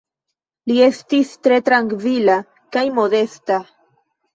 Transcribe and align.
Li 0.71 0.77
estis 0.85 1.35
tre 1.49 1.61
trankvila 1.69 2.41
kaj 2.75 2.87
modesta. 3.01 3.65